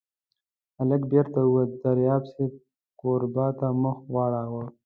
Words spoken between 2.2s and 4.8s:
صاحب کوربه ته مخ واړاوه.